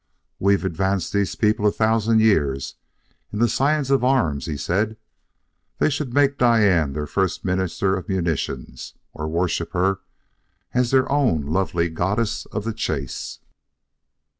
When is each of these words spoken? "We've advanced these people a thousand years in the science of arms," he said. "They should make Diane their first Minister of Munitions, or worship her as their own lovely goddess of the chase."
"We've 0.39 0.65
advanced 0.65 1.13
these 1.13 1.35
people 1.35 1.67
a 1.67 1.71
thousand 1.71 2.21
years 2.21 2.73
in 3.31 3.37
the 3.37 3.47
science 3.47 3.91
of 3.91 4.03
arms," 4.03 4.47
he 4.47 4.57
said. 4.57 4.97
"They 5.77 5.91
should 5.91 6.11
make 6.11 6.39
Diane 6.39 6.93
their 6.93 7.05
first 7.05 7.45
Minister 7.45 7.95
of 7.95 8.09
Munitions, 8.09 8.95
or 9.13 9.27
worship 9.27 9.73
her 9.73 9.99
as 10.73 10.89
their 10.89 11.07
own 11.11 11.45
lovely 11.45 11.87
goddess 11.87 12.47
of 12.47 12.63
the 12.63 12.73
chase." 12.73 13.41